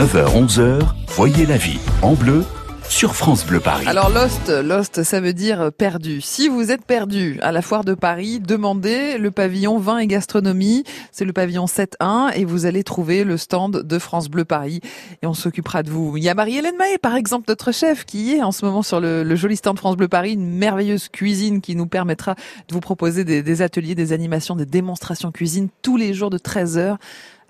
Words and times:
9h-11h, 0.00 0.80
voyez 1.08 1.44
la 1.44 1.58
vie 1.58 1.78
en 2.00 2.14
bleu 2.14 2.42
sur 2.88 3.14
France 3.14 3.44
Bleu 3.44 3.60
Paris. 3.60 3.86
Alors 3.86 4.08
Lost, 4.08 4.48
Lost, 4.48 5.02
ça 5.02 5.20
veut 5.20 5.34
dire 5.34 5.70
perdu. 5.76 6.22
Si 6.22 6.48
vous 6.48 6.70
êtes 6.70 6.86
perdu 6.86 7.38
à 7.42 7.52
la 7.52 7.60
foire 7.60 7.84
de 7.84 7.92
Paris, 7.92 8.40
demandez 8.40 9.18
le 9.18 9.30
pavillon 9.30 9.76
vin 9.76 9.98
et 9.98 10.06
gastronomie. 10.06 10.84
C'est 11.12 11.26
le 11.26 11.34
pavillon 11.34 11.66
7.1 11.66 12.32
et 12.34 12.46
vous 12.46 12.64
allez 12.64 12.82
trouver 12.82 13.24
le 13.24 13.36
stand 13.36 13.82
de 13.82 13.98
France 13.98 14.30
Bleu 14.30 14.46
Paris 14.46 14.80
et 15.20 15.26
on 15.26 15.34
s'occupera 15.34 15.82
de 15.82 15.90
vous. 15.90 16.16
Il 16.16 16.24
y 16.24 16.30
a 16.30 16.34
Marie-Hélène 16.34 16.78
Mahé, 16.78 16.96
par 16.96 17.14
exemple, 17.14 17.44
notre 17.48 17.70
chef, 17.70 18.06
qui 18.06 18.32
est 18.32 18.42
en 18.42 18.52
ce 18.52 18.64
moment 18.64 18.80
sur 18.82 19.00
le, 19.00 19.36
joli 19.36 19.56
stand 19.56 19.76
France 19.76 19.98
Bleu 19.98 20.08
Paris, 20.08 20.32
une 20.32 20.56
merveilleuse 20.56 21.10
cuisine 21.10 21.60
qui 21.60 21.76
nous 21.76 21.86
permettra 21.86 22.36
de 22.36 22.72
vous 22.72 22.80
proposer 22.80 23.24
des, 23.24 23.42
des 23.42 23.60
ateliers, 23.60 23.94
des 23.94 24.14
animations, 24.14 24.56
des 24.56 24.64
démonstrations 24.64 25.30
cuisine 25.30 25.68
tous 25.82 25.98
les 25.98 26.14
jours 26.14 26.30
de 26.30 26.38
13h 26.38 26.96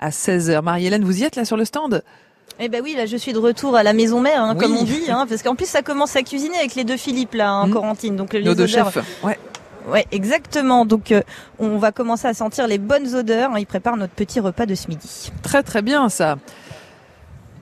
à 0.01 0.11
16h. 0.11 0.63
Marie-Hélène, 0.63 1.05
vous 1.05 1.21
y 1.21 1.23
êtes 1.23 1.37
là 1.37 1.45
sur 1.45 1.57
le 1.57 1.65
stand? 1.65 2.03
Eh 2.61 2.69
ben 2.69 2.83
oui, 2.83 2.95
là 2.95 3.07
je 3.07 3.17
suis 3.17 3.33
de 3.33 3.39
retour 3.39 3.77
à 3.77 3.83
la 3.83 3.93
maison 3.93 4.21
mère, 4.21 4.43
hein, 4.43 4.55
comme 4.55 4.77
on 4.77 4.85
dit, 4.85 5.11
hein, 5.11 5.27
parce 5.29 5.43
qu'en 5.43 5.55
plus 5.55 5.67
ça 5.67 5.83
commence 5.83 6.15
à 6.17 6.23
cuisiner 6.23 6.59
avec 6.59 6.75
les 6.75 6.85
deux 6.85 6.97
Philippe 6.97 7.35
là, 7.35 7.51
hein, 7.51 7.67
mmh. 7.67 7.73
Corentine. 7.73 8.17
Donc 8.17 8.33
les 8.33 8.43
Nos 8.43 8.55
deux 8.55 8.67
chefs. 8.67 8.99
Ouais. 9.23 9.39
Ouais, 9.89 10.07
exactement. 10.13 10.85
Donc 10.85 11.11
euh, 11.11 11.23
on 11.59 11.79
va 11.79 11.91
commencer 11.91 12.29
à 12.29 12.35
sentir 12.35 12.67
les 12.67 12.79
bonnes 12.79 13.15
odeurs. 13.15 13.53
Hein. 13.53 13.59
Ils 13.59 13.67
préparent 13.67 13.97
notre 13.97 14.13
petit 14.13 14.39
repas 14.41 14.67
de 14.67 14.75
ce 14.75 14.89
midi. 14.89 15.33
Très 15.43 15.63
très 15.63 15.83
bien 15.83 16.09
ça. 16.09 16.37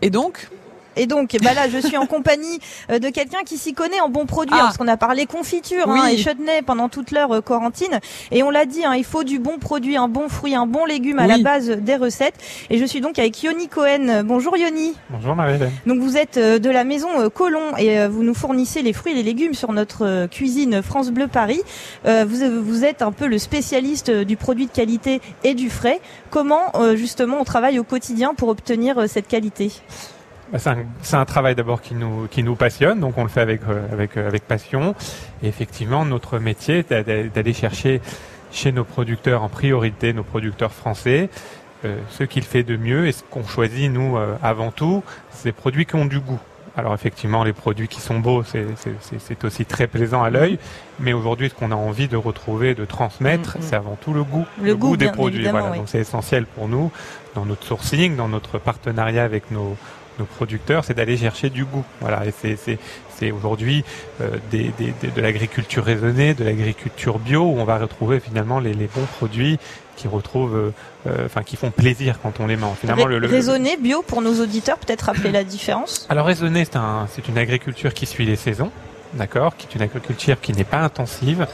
Et 0.03 0.11
donc 0.11 0.49
et 0.99 1.07
donc, 1.07 1.37
bah 1.43 1.55
là, 1.55 1.69
je 1.69 1.79
suis 1.79 1.97
en 1.97 2.07
compagnie 2.07 2.59
euh, 2.91 2.99
de 2.99 3.09
quelqu'un 3.09 3.45
qui 3.47 3.57
s'y 3.57 3.73
connaît 3.73 4.01
en 4.01 4.09
bons 4.09 4.27
produits, 4.27 4.55
hein, 4.55 4.59
ah. 4.61 4.65
parce 4.65 4.77
qu'on 4.77 4.89
a 4.89 4.97
parlé 4.97 5.27
confiture 5.27 5.89
hein, 5.89 6.09
et 6.09 6.17
chutney 6.17 6.63
pendant 6.67 6.89
toute 6.89 7.13
l'heure 7.13 7.37
euh, 7.37 7.41
quarantine. 7.41 8.01
Et 8.33 8.43
on 8.43 8.51
l'a 8.51 8.67
dit, 8.67 8.85
hein, 8.85 8.95
il 8.97 9.05
faut 9.05 9.23
du 9.23 9.39
bon 9.39 9.59
produit, 9.59 9.97
un 9.97 10.09
bon 10.09 10.29
fruit, 10.29 10.57
un 10.57 10.67
bon 10.67 10.85
légume 10.85 11.21
à 11.21 11.27
la 11.27 11.39
base 11.39 11.69
des 11.69 11.97
recettes. 11.97 12.35
Et 12.69 12.79
je 12.79 12.85
suis 12.85 13.01
donc 13.01 13.19
avec 13.19 13.43
Yoni 13.43 13.69
Cohen. 13.69 14.23
Bonjour 14.25 14.57
Yoni. 14.57 14.95
Bonjour 15.11 15.37
Marie-Hélène. 15.37 15.71
Donc 15.87 16.01
vous 16.01 16.17
êtes 16.17 16.37
euh, 16.37 16.59
de 16.59 16.71
la 16.71 16.83
maison 16.83 17.09
Colomb 17.33 17.77
et 17.77 18.07
vous 18.09 18.25
nous 18.25 18.35
fournissez 18.35 18.83
les 18.83 18.93
fruits 18.93 19.13
et 19.13 19.17
les 19.17 19.23
légumes 19.23 19.55
sur 19.55 19.73
notre 19.73 20.27
cuisine 20.27 20.83
France 20.83 21.11
Bleu 21.11 21.29
Paris. 21.29 21.61
Vous, 22.05 22.63
vous 22.63 22.85
êtes 22.85 23.03
un 23.03 23.13
peu 23.13 23.27
le 23.27 23.39
spécialiste 23.39 24.11
du 24.11 24.37
produit 24.37 24.67
de 24.67 24.73
qualité 24.73 25.21
et 25.45 25.55
du 25.55 25.71
frais. 25.71 26.01
Comment 26.31 26.73
justement 26.97 27.39
on 27.41 27.45
travaille 27.45 27.79
au 27.79 27.85
quotidien 27.85 28.35
pour 28.35 28.49
obtenir 28.49 29.09
cette 29.09 29.29
qualité? 29.29 29.71
C'est 30.57 31.17
un, 31.17 31.25
travail 31.25 31.55
d'abord 31.55 31.83
qui 31.83 31.95
nous, 31.95 32.27
qui 32.31 32.43
nous 32.43 32.57
passionne, 32.57 33.01
donc 33.01 33.19
on 33.19 33.23
le 33.23 33.29
fait 33.29 33.41
avec, 33.41 33.61
euh, 33.69 33.87
avec, 33.93 34.17
euh, 34.17 34.27
avec 34.27 34.45
passion. 34.45 34.95
Et 35.43 35.49
effectivement, 35.49 36.05
notre 36.05 36.39
métier 36.39 36.79
est 36.79 36.93
d'aller 37.35 37.53
chercher 37.53 38.01
chez 38.51 38.73
nos 38.73 38.85
producteurs 38.85 39.43
en 39.43 39.49
priorité, 39.49 40.13
nos 40.13 40.23
producteurs 40.23 40.73
français, 40.73 41.29
euh, 41.85 41.97
ce 42.09 42.25
qu'il 42.25 42.45
fait 42.45 42.63
de 42.63 42.77
mieux 42.77 43.07
et 43.07 43.13
ce 43.13 43.23
qu'on 43.23 43.45
choisit, 43.45 43.93
nous, 43.93 44.17
avant 44.43 44.71
tout, 44.71 45.03
c'est 45.31 45.45
des 45.45 45.53
produits 45.53 45.85
qui 45.85 45.97
ont 45.97 46.07
du 46.07 46.21
goût. 46.21 46.41
Alors 46.77 46.95
effectivement, 46.95 47.43
les 47.43 47.53
produits 47.53 47.89
qui 47.89 48.01
sont 48.01 48.21
beaux, 48.21 48.45
c'est 48.45 49.45
aussi 49.45 49.65
très 49.65 49.89
plaisant 49.89 50.23
à 50.23 50.31
l'œil. 50.31 50.61
Mais 51.01 51.13
aujourd'hui, 51.13 51.49
ce 51.49 51.55
qu'on 51.55 51.73
a 51.73 51.77
envie 51.77 52.07
de 52.07 52.17
retrouver, 52.17 52.75
de 52.75 52.85
transmettre, 52.85 53.57
mm, 53.57 53.61
mm. 53.61 53.63
c'est 53.63 53.77
avant 53.77 53.97
tout 54.01 54.13
le 54.13 54.23
goût, 54.23 54.47
le, 54.63 54.77
goût, 54.77 54.97
des 54.97 55.11
produits. 55.11 55.49
Voilà. 55.49 55.71
Donc 55.71 55.89
c'est 55.89 55.99
essentiel 55.99 56.47
pour 56.47 56.69
nous 56.69 56.93
dans 57.35 57.45
notre 57.45 57.65
sourcing, 57.65 58.15
dans 58.15 58.29
notre 58.29 58.59
partenariat 58.59 59.25
avec 59.25 59.51
nos, 59.51 59.77
nos 60.19 60.25
producteurs, 60.25 60.85
c'est 60.85 60.95
d'aller 60.95 61.17
chercher 61.17 61.51
du 61.51 61.65
goût. 61.65 61.85
Voilà, 62.01 62.27
et 62.27 62.33
c'est 62.33 63.33
aujourd'hui 63.33 63.85
euh, 64.21 64.37
des, 64.51 64.71
des, 64.79 64.93
de 65.11 65.21
l'agriculture 65.21 65.85
raisonnée, 65.85 66.35
de 66.35 66.45
l'agriculture 66.45 67.19
bio, 67.19 67.43
où 67.43 67.59
on 67.59 67.65
va 67.65 67.79
retrouver 67.79 68.21
finalement 68.21 68.61
les, 68.61 68.75
les 68.75 68.87
bons 68.87 69.07
produits 69.19 69.59
qui 69.97 70.07
retrouvent, 70.07 70.57
euh, 70.57 70.73
euh, 71.09 71.27
enfin 71.27 71.43
qui 71.43 71.57
font 71.57 71.73
plaisir 71.73 72.21
quand 72.23 72.39
on 72.39 72.47
les 72.47 72.57
mange. 72.57 72.77
Finalement, 72.77 73.07
le, 73.07 73.27
raisonné 73.27 73.77
bio 73.77 74.03
pour 74.03 74.23
nos 74.23 74.41
auditeurs, 74.41 74.79
peut-être 74.79 75.03
rappeler 75.03 75.33
la 75.33 75.45
différence? 75.45 76.07
Alors 76.09 76.27
raisonné, 76.27 76.65
c'est 76.65 76.77
un, 76.77 77.09
c'est 77.11 77.27
une 77.29 77.39
agriculture 77.39 77.93
qui 77.93 78.07
suit 78.07 78.25
les 78.25 78.37
saisons, 78.37 78.71
d'accord, 79.15 79.57
qui 79.57 79.67
est 79.67 79.75
une 79.75 79.83
agriculture 79.83 80.41
qui 80.41 80.53
n'est 80.53 80.63
pas 80.63 80.79
intensive, 80.81 81.47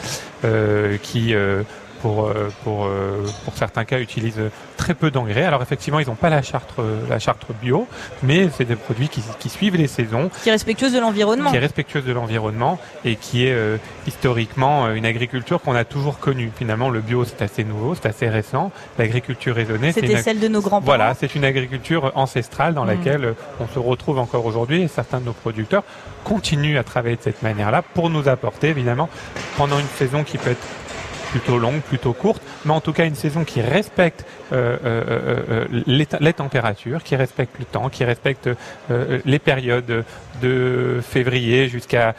qui 1.02 1.34
euh, 1.34 1.62
pour, 2.04 2.86
euh, 2.86 3.24
pour 3.46 3.56
certains 3.56 3.86
cas, 3.86 3.98
utilisent 3.98 4.50
très 4.76 4.92
peu 4.92 5.10
d'engrais. 5.10 5.44
Alors 5.44 5.62
effectivement, 5.62 6.00
ils 6.00 6.06
n'ont 6.06 6.14
pas 6.14 6.28
la 6.28 6.42
charte, 6.42 6.74
la 7.08 7.18
charte 7.18 7.46
bio, 7.62 7.88
mais 8.22 8.50
c'est 8.54 8.66
des 8.66 8.76
produits 8.76 9.08
qui, 9.08 9.22
qui, 9.38 9.48
suivent 9.48 9.76
les 9.76 9.86
saisons. 9.86 10.30
Qui 10.42 10.50
est 10.50 10.52
respectueuse 10.52 10.92
de 10.92 11.00
l'environnement. 11.00 11.50
Qui 11.50 11.56
est 11.56 11.60
respectueuse 11.60 12.04
de 12.04 12.12
l'environnement 12.12 12.78
et 13.06 13.16
qui 13.16 13.46
est 13.46 13.52
euh, 13.52 13.78
historiquement 14.06 14.90
une 14.92 15.06
agriculture 15.06 15.62
qu'on 15.62 15.74
a 15.74 15.84
toujours 15.84 16.18
connue. 16.18 16.50
Finalement, 16.54 16.90
le 16.90 17.00
bio, 17.00 17.24
c'est 17.24 17.40
assez 17.40 17.64
nouveau, 17.64 17.94
c'est 17.94 18.06
assez 18.06 18.28
récent. 18.28 18.70
L'agriculture 18.98 19.54
raisonnée, 19.54 19.92
C'était 19.92 20.20
celle 20.20 20.40
de 20.40 20.48
nos 20.48 20.60
grands-parents. 20.60 20.84
Voilà, 20.84 21.14
c'est 21.14 21.34
une 21.34 21.44
agriculture 21.44 22.12
ancestrale 22.16 22.74
dans 22.74 22.84
mmh. 22.84 22.88
laquelle 22.88 23.34
on 23.60 23.66
se 23.66 23.78
retrouve 23.78 24.18
encore 24.18 24.44
aujourd'hui 24.44 24.82
et 24.82 24.88
certains 24.88 25.20
de 25.20 25.24
nos 25.24 25.32
producteurs 25.32 25.84
continuent 26.24 26.78
à 26.78 26.84
travailler 26.84 27.16
de 27.16 27.22
cette 27.22 27.42
manière-là 27.42 27.82
pour 27.82 28.10
nous 28.10 28.28
apporter, 28.28 28.68
évidemment, 28.68 29.08
pendant 29.56 29.78
une 29.78 29.86
saison 29.96 30.24
qui 30.24 30.38
peut 30.38 30.50
être 30.50 30.66
plutôt 31.34 31.58
longue, 31.58 31.80
plutôt 31.80 32.12
courte, 32.12 32.40
mais 32.64 32.70
en 32.70 32.80
tout 32.80 32.92
cas 32.92 33.06
une 33.06 33.16
saison 33.16 33.42
qui 33.42 33.60
respecte 33.60 34.24
euh, 34.52 34.76
euh, 34.84 35.42
euh, 35.48 35.82
les, 35.84 36.06
les, 36.20 36.32
températures, 36.32 37.02
qui 37.02 37.16
respecte 37.16 37.58
le 37.58 37.64
temps, 37.64 37.88
qui 37.88 38.04
respecte 38.04 38.48
les 39.24 39.38
périodes 39.40 40.04
de 40.40 41.00
février 41.02 41.68
jusqu'à 41.68 42.14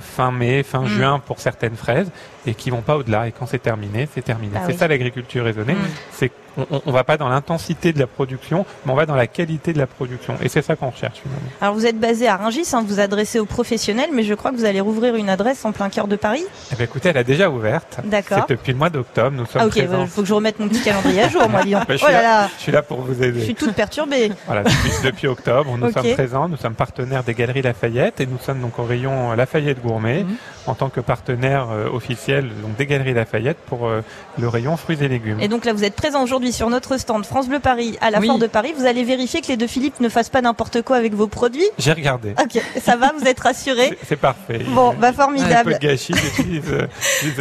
fin 0.00 0.30
mai, 0.30 0.62
fin 0.62 0.82
mm. 0.82 0.86
juin 0.86 1.18
pour 1.18 1.40
certaines 1.40 1.76
fraises, 1.76 2.10
et 2.46 2.54
qui 2.54 2.70
vont 2.70 2.82
pas 2.82 2.96
au-delà. 2.96 3.28
Et 3.28 3.32
quand 3.32 3.46
c'est 3.46 3.62
terminé, 3.62 4.08
c'est 4.12 4.22
terminé. 4.22 4.54
Ah 4.56 4.64
c'est 4.66 4.78
ça 4.78 4.88
l'agriculture 4.88 5.44
raisonnée. 5.44 5.74
Mm. 5.74 5.88
C'est 6.12 6.32
on, 6.58 6.82
on 6.86 6.92
va 6.92 7.04
pas 7.04 7.16
dans 7.16 7.28
l'intensité 7.28 7.92
de 7.92 7.98
la 7.98 8.06
production, 8.06 8.66
mais 8.84 8.92
on 8.92 8.96
va 8.96 9.06
dans 9.06 9.14
la 9.14 9.26
qualité 9.26 9.72
de 9.72 9.78
la 9.78 9.86
production. 9.86 10.34
Et 10.42 10.48
c'est 10.48 10.62
ça 10.62 10.76
qu'on 10.76 10.90
recherche 10.90 11.18
finalement. 11.20 11.48
Alors 11.60 11.74
vous 11.74 11.86
êtes 11.86 11.98
basé 11.98 12.28
à 12.28 12.36
Rungis, 12.36 12.68
hein, 12.72 12.84
vous 12.86 13.00
adressez 13.00 13.38
aux 13.38 13.44
professionnels, 13.44 14.10
mais 14.12 14.22
je 14.22 14.34
crois 14.34 14.50
que 14.50 14.56
vous 14.56 14.64
allez 14.64 14.80
rouvrir 14.80 15.14
une 15.14 15.28
adresse 15.28 15.64
en 15.64 15.72
plein 15.72 15.88
cœur 15.88 16.08
de 16.08 16.16
Paris. 16.16 16.44
Eh 16.72 16.76
bien, 16.76 16.84
écoutez, 16.84 17.10
elle 17.10 17.18
a 17.18 17.24
déjà 17.24 17.50
ouverte. 17.50 18.00
D'accord. 18.04 18.44
C'est 18.48 18.56
depuis 18.56 18.72
le 18.72 18.78
mois 18.78 18.90
d'octobre. 18.90 19.36
Nous 19.36 19.46
sommes 19.46 19.62
ah, 19.62 19.66
ok, 19.66 19.76
il 19.76 20.06
faut 20.08 20.22
que 20.22 20.28
je 20.28 20.34
remette 20.34 20.58
mon 20.58 20.68
petit 20.68 20.82
calendrier 20.82 21.22
à 21.22 21.28
jour, 21.28 21.48
moi, 21.48 21.62
disons. 21.62 21.80
je, 21.88 21.96
suis 21.96 22.06
oh 22.08 22.12
là, 22.12 22.22
là. 22.22 22.48
je 22.56 22.62
suis 22.62 22.72
là 22.72 22.82
pour 22.82 23.00
vous 23.00 23.22
aider. 23.22 23.40
Je 23.40 23.44
suis 23.44 23.54
toute 23.54 23.74
perturbée. 23.74 24.32
voilà, 24.46 24.64
depuis, 25.04 25.28
octobre, 25.28 25.76
nous 25.76 25.90
sommes 25.92 26.12
présents, 26.14 26.48
nous 26.48 26.56
sommes 26.56 26.74
partenaires 26.74 27.22
des 27.22 27.34
Galeries 27.34 27.62
Lafayette 27.62 28.20
et 28.20 28.26
nous 28.26 28.38
sommes 28.38 28.60
donc 28.60 28.78
au 28.78 28.84
rayon 28.84 29.32
Lafayette 29.34 29.57
Gourmet 29.82 30.24
mhm. 30.24 30.36
en 30.66 30.74
tant 30.74 30.88
que 30.88 31.00
partenaire 31.00 31.68
euh, 31.70 31.88
officiel 31.88 32.48
donc 32.62 32.76
des 32.76 32.86
Galeries 32.86 33.14
Lafayette 33.14 33.58
pour 33.66 33.86
euh, 33.86 34.02
le 34.38 34.48
rayon 34.48 34.76
fruits 34.76 34.98
et 35.02 35.08
légumes. 35.08 35.40
Et 35.40 35.48
donc 35.48 35.64
là, 35.64 35.72
vous 35.72 35.84
êtes 35.84 35.94
présent 35.94 36.22
aujourd'hui 36.22 36.52
sur 36.52 36.70
notre 36.70 36.98
stand 36.98 37.24
France 37.24 37.48
Bleu 37.48 37.58
Paris 37.58 37.96
à 38.00 38.10
la 38.10 38.20
Foire 38.20 38.38
de 38.38 38.46
Paris. 38.46 38.72
Vous 38.76 38.86
allez 38.86 39.04
vérifier 39.04 39.40
que 39.40 39.48
les 39.48 39.56
deux 39.56 39.66
Philippe 39.66 40.00
ne 40.00 40.08
fassent 40.08 40.28
pas 40.28 40.40
n'importe 40.40 40.82
quoi 40.82 40.96
avec 40.96 41.14
vos 41.14 41.26
produits. 41.26 41.68
J'ai 41.78 41.92
regardé. 41.92 42.34
Ok, 42.42 42.62
ça 42.80 42.96
va, 42.96 43.12
vous 43.18 43.26
êtes 43.26 43.40
rassuré. 43.40 43.98
C'est 44.08 44.16
parfait. 44.16 44.60
Bon, 44.68 44.94
bah 44.98 45.12
formidable. 45.12 45.54
Un 45.54 45.64
peu 45.64 45.74
de 45.74 45.78
gâchis, 45.78 46.14
j'utilise 46.14 46.70
euh, 46.70 46.86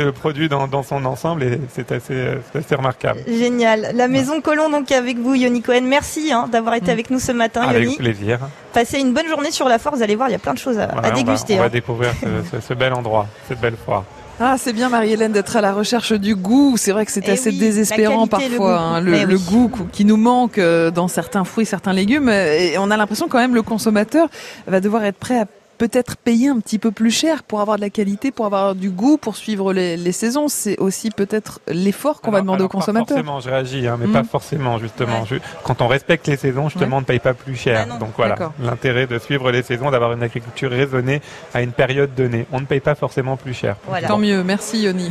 le 0.06 0.12
produit 0.12 0.50
dans, 0.50 0.84
son 0.84 1.06
ensemble 1.06 1.44
et 1.44 1.60
c'est 1.74 1.92
assez, 1.92 2.38
assez, 2.54 2.76
remarquable. 2.76 3.22
Génial. 3.28 3.92
La 3.96 4.08
maison 4.08 4.42
Colomb 4.42 4.70
donc 4.70 4.92
avec 4.92 5.18
vous, 5.18 5.36
Yoni 5.36 5.62
Cohen. 5.62 5.82
Merci 5.84 6.32
hein, 6.32 6.48
d'avoir 6.52 6.76
été 6.76 6.88
mm. 6.88 6.92
avec 6.92 7.10
nous 7.10 7.20
ce 7.20 7.32
matin, 7.32 7.62
avec 7.62 7.98
plaisir. 7.98 8.40
Passez 8.78 9.00
une 9.00 9.12
bonne 9.12 9.28
journée 9.28 9.50
sur 9.50 9.68
la 9.68 9.80
foire. 9.80 9.96
Vous 9.96 10.04
allez 10.04 10.16
voir, 10.16 10.30
il 10.30 10.34
y 10.34 10.36
a 10.36 10.38
plein 10.38 10.54
de 10.54 10.60
choses 10.60 10.78
à, 10.78 11.10
déguster. 11.10 11.56
On 11.56 11.62
va, 11.62 11.64
hein. 11.64 11.70
découvrir 11.70 12.12
ce 12.62 12.74
bel 12.76 12.94
endroit, 12.94 13.26
cette 13.48 13.60
belle 13.60 13.74
foire. 13.76 14.04
Ah, 14.40 14.56
c'est 14.60 14.72
bien 14.72 14.88
Marie-Hélène 14.90 15.32
d'être 15.32 15.56
à 15.56 15.62
la 15.62 15.74
recherche 15.74 16.14
du 16.14 16.36
goût. 16.36 16.78
C'est 16.78 16.92
vrai 16.92 17.04
que 17.04 17.12
c'est 17.12 17.28
eh 17.28 17.32
assez 17.32 17.52
désespérant 17.52 18.28
parfois, 18.28 19.00
le, 19.02 19.26
goût, 19.26 19.26
le, 19.32 19.38
goût 19.40 19.88
qui 19.92 20.06
nous 20.06 20.16
manque 20.16 20.60
euh, 20.60 20.92
dans 20.92 21.08
certains 21.08 21.44
fruits, 21.44 21.66
certains 21.66 21.92
légumes. 21.92 22.30
Et 22.30 22.78
on 22.78 22.92
a 22.92 22.98
l'impression 22.98 23.28
quand 23.28 23.40
même 23.40 23.56
le 23.56 23.64
consommateur 23.64 24.30
va 24.68 24.80
devoir 24.80 25.04
être 25.06 25.18
prêt 25.18 25.40
à 25.40 25.46
peut-être 25.78 26.18
payer 26.18 26.50
un 26.50 26.60
petit 26.60 26.80
peu 26.80 26.92
plus 26.92 27.12
cher 27.12 27.44
pour 27.44 27.62
avoir 27.62 27.78
de 27.78 27.82
la 27.82 27.90
qualité, 27.90 28.32
pour 28.32 28.46
avoir 28.46 28.76
du 28.76 28.90
goût, 28.90 29.18
pour 29.18 29.36
suivre 29.36 29.74
les, 29.74 30.12
saisons. 30.12 30.48
C'est 30.48 30.78
aussi 30.80 31.12
peut-être 31.12 31.60
l'effort 31.68 32.22
qu'on 32.22 32.32
va 32.32 32.42
demander 32.42 32.64
aux 32.64 32.70
consommateurs. 32.70 33.08
Pas 33.08 33.24
forcément, 33.24 33.40
je 33.40 33.50
réagis, 33.50 33.88
hein, 33.88 33.98
mais 34.00 34.08
pas 34.08 34.24
hmm. 34.24 34.26
forcément 34.26 34.78
justement. 34.80 35.26
quand 35.64 35.82
on 35.82 35.88
respecte 35.88 36.28
les 36.28 36.38
saisons, 36.38 36.70
justement, 36.70 36.98
on 36.98 37.02
ne 37.02 37.06
paye 37.06 37.20
pas 37.20 37.34
plus 37.34 37.56
cher. 37.56 37.88
Ah 37.92 37.98
Donc 37.98 38.12
voilà, 38.18 38.36
l'intérêt 38.62 39.08
de 39.08 39.20
suivre 39.20 39.52
les 39.52 39.64
saisons, 39.64 39.92
d'avoir 39.92 40.14
une 40.14 40.24
agriculture 40.24 40.72
raisonnée 40.72 41.22
à 41.54 41.62
une 41.62 41.72
période 41.72 42.14
donnée. 42.16 42.46
On 42.52 42.60
ne 42.60 42.66
paye 42.66 42.80
pas 42.80 42.96
forcément 42.96 43.38
plus 43.38 43.54
cher. 43.54 43.76
Tant 44.08 44.18
mieux, 44.18 44.44
merci 44.44 44.84
Yoni. 44.84 45.10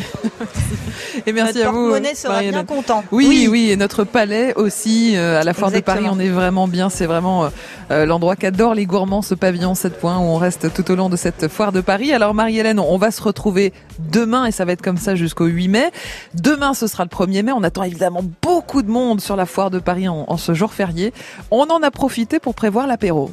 et 1.26 1.32
merci 1.32 1.62
à 1.62 1.70
vous. 1.70 1.90
Notre 1.90 2.16
sera 2.16 2.40
bien 2.40 2.64
content. 2.64 3.04
Oui, 3.12 3.48
oui, 3.50 3.70
et 3.70 3.76
notre 3.76 4.04
palais 4.04 4.54
aussi 4.54 5.16
euh, 5.16 5.40
à 5.40 5.44
la 5.44 5.54
foire 5.54 5.70
de 5.70 5.80
Paris, 5.80 6.06
on 6.10 6.18
est 6.18 6.28
vraiment 6.28 6.68
bien. 6.68 6.90
C'est 6.90 7.06
vraiment 7.06 7.44
euh, 7.44 7.48
euh, 7.90 8.06
l'endroit 8.06 8.36
qu'adorent 8.36 8.74
les 8.74 8.86
gourmands, 8.86 9.22
ce 9.22 9.34
pavillon 9.34 9.74
7 9.74 9.98
points 9.98 10.18
où 10.18 10.22
on 10.22 10.36
reste 10.36 10.55
tout 10.58 10.90
au 10.90 10.96
long 10.96 11.08
de 11.08 11.16
cette 11.16 11.48
foire 11.48 11.72
de 11.72 11.80
Paris. 11.80 12.12
Alors 12.12 12.34
Marie-Hélène, 12.34 12.80
on 12.80 12.96
va 12.98 13.10
se 13.10 13.22
retrouver 13.22 13.72
demain 13.98 14.46
et 14.46 14.52
ça 14.52 14.64
va 14.64 14.72
être 14.72 14.82
comme 14.82 14.96
ça 14.96 15.14
jusqu'au 15.14 15.46
8 15.46 15.68
mai. 15.68 15.90
Demain, 16.34 16.74
ce 16.74 16.86
sera 16.86 17.04
le 17.04 17.10
1er 17.10 17.42
mai. 17.42 17.52
On 17.52 17.62
attend 17.62 17.82
évidemment 17.82 18.22
beaucoup 18.42 18.82
de 18.82 18.90
monde 18.90 19.20
sur 19.20 19.36
la 19.36 19.46
foire 19.46 19.70
de 19.70 19.78
Paris 19.78 20.08
en, 20.08 20.24
en 20.26 20.36
ce 20.36 20.54
jour 20.54 20.72
férié. 20.72 21.12
On 21.50 21.64
en 21.64 21.82
a 21.82 21.90
profité 21.90 22.38
pour 22.38 22.54
prévoir 22.54 22.86
l'apéro. 22.86 23.30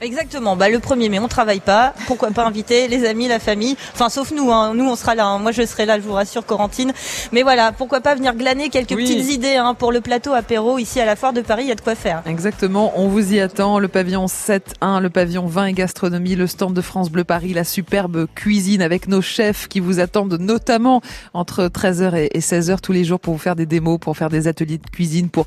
Exactement. 0.00 0.54
Bah 0.56 0.68
le 0.68 0.78
1er 0.78 1.10
mai, 1.10 1.18
on 1.18 1.28
travaille 1.28 1.60
pas. 1.60 1.92
Pourquoi 2.06 2.30
pas 2.30 2.46
inviter 2.46 2.86
les 2.88 3.04
amis, 3.04 3.26
la 3.26 3.38
famille? 3.38 3.76
Enfin, 3.94 4.08
sauf 4.08 4.30
nous. 4.30 4.52
Hein. 4.52 4.74
Nous, 4.74 4.88
on 4.88 4.96
sera 4.96 5.14
là. 5.14 5.26
Hein. 5.26 5.38
Moi, 5.38 5.52
je 5.52 5.66
serai 5.66 5.86
là. 5.86 5.98
Je 5.98 6.04
vous 6.04 6.12
rassure, 6.12 6.46
Corentine. 6.46 6.92
Mais 7.32 7.42
voilà, 7.42 7.72
pourquoi 7.72 8.00
pas 8.00 8.14
venir 8.14 8.34
glaner 8.34 8.68
quelques 8.68 8.94
petites 8.94 9.30
idées 9.30 9.56
hein, 9.56 9.74
pour 9.74 9.90
le 9.90 10.00
plateau 10.00 10.32
apéro 10.32 10.78
ici 10.78 11.00
à 11.00 11.04
la 11.04 11.16
foire 11.16 11.32
de 11.32 11.40
Paris. 11.40 11.64
Il 11.64 11.68
y 11.68 11.72
a 11.72 11.74
de 11.74 11.80
quoi 11.80 11.94
faire. 11.94 12.22
Exactement. 12.26 12.92
On 12.96 13.08
vous 13.08 13.34
y 13.34 13.40
attend. 13.40 13.78
Le 13.78 13.88
pavillon 13.88 14.26
7-1, 14.26 15.00
le 15.00 15.10
pavillon 15.10 15.46
vin 15.46 15.66
et 15.66 15.72
gastronomie, 15.72 16.36
le 16.36 16.46
stand 16.46 16.74
de 16.74 16.80
France 16.80 17.10
Bleu 17.10 17.24
Paris, 17.24 17.52
la 17.52 17.64
superbe 17.64 18.26
cuisine 18.34 18.82
avec 18.82 19.08
nos 19.08 19.20
chefs 19.20 19.68
qui 19.68 19.80
vous 19.80 20.00
attendent 20.00 20.38
notamment 20.38 21.02
entre 21.34 21.64
13h 21.64 22.28
et 22.32 22.38
16h 22.38 22.80
tous 22.80 22.92
les 22.92 23.04
jours 23.04 23.20
pour 23.20 23.34
vous 23.34 23.40
faire 23.40 23.56
des 23.56 23.66
démos, 23.66 23.98
pour 23.98 24.16
faire 24.16 24.28
des 24.28 24.46
ateliers 24.46 24.78
de 24.78 24.88
cuisine, 24.90 25.28
pour 25.28 25.46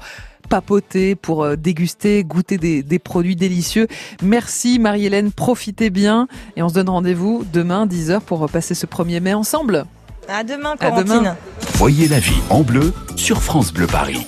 papoter, 0.51 1.15
pour 1.15 1.43
euh, 1.43 1.55
déguster, 1.55 2.25
goûter 2.25 2.57
des, 2.57 2.83
des 2.83 2.99
produits 2.99 3.37
délicieux. 3.37 3.87
Merci 4.21 4.79
Marie-Hélène, 4.79 5.31
profitez 5.31 5.89
bien 5.89 6.27
et 6.57 6.61
on 6.61 6.67
se 6.67 6.73
donne 6.73 6.89
rendez-vous 6.89 7.45
demain 7.53 7.87
10h 7.87 8.19
pour 8.19 8.47
passer 8.49 8.75
ce 8.75 8.85
1er 8.85 9.21
mai 9.21 9.33
ensemble. 9.33 9.85
À 10.27 10.43
demain, 10.43 10.75
Corentine. 10.77 11.35
Voyez 11.75 12.07
la 12.09 12.19
vie 12.19 12.41
en 12.49 12.61
bleu 12.61 12.93
sur 13.15 13.41
France 13.41 13.73
Bleu 13.73 13.87
Paris. 13.87 14.27